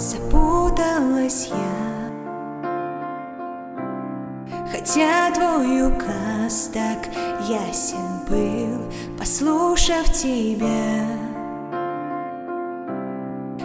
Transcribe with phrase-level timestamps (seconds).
[0.00, 1.90] запуталась я.
[4.72, 7.08] Хотя твой указ так
[7.46, 11.06] ясен был, послушав тебя.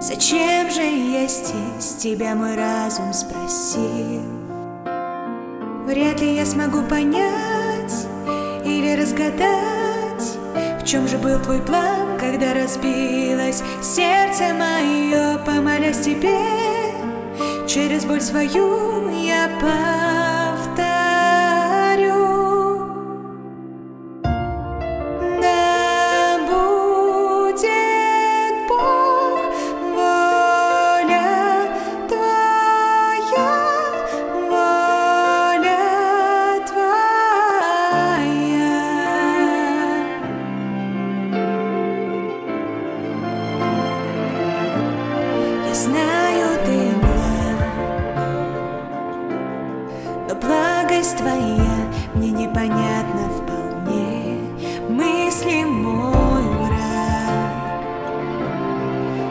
[0.00, 4.22] Зачем же я здесь, тебя мой разум спросил.
[5.86, 8.06] Вряд ли я смогу понять
[8.64, 10.38] или разгадать
[10.80, 14.99] В чем же был твой план, когда разбилось сердце мое
[15.98, 16.38] тебе,
[17.66, 20.19] через боль свою я повторю.
[45.74, 47.60] Знаю, ты благ,
[50.28, 51.76] но благость твоя
[52.14, 54.38] мне непонятна вполне.
[54.88, 57.52] Мысли мой враг.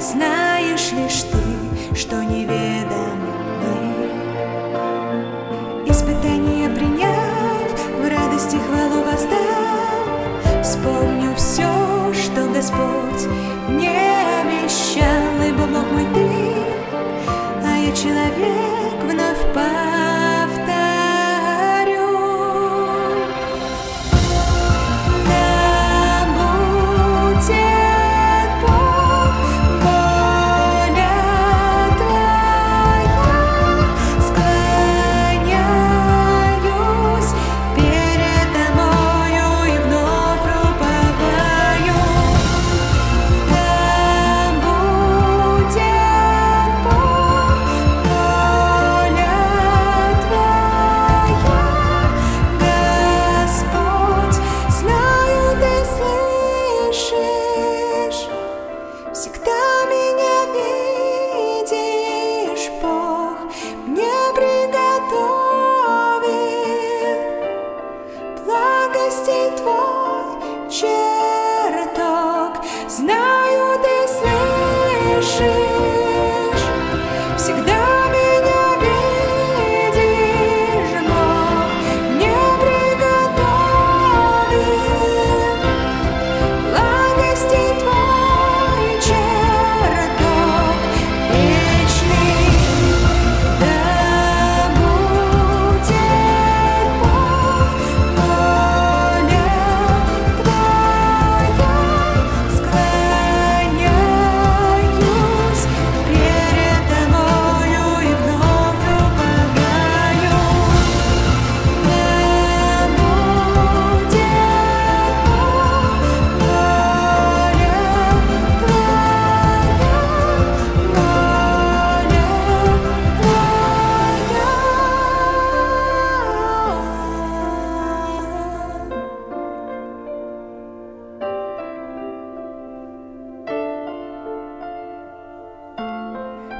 [0.00, 4.10] Знаешь лишь ты, что неведомо мне.
[5.86, 11.70] Испытания приняв, в радости хвалу воздав, вспомню все,
[12.12, 13.03] что Господь
[18.04, 19.93] человек вновь повторю.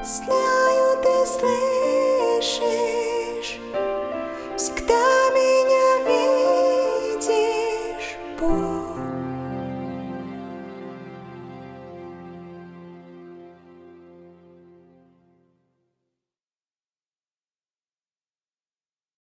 [0.06, 2.60] Знаю, ты слышишь,
[4.54, 5.23] всегда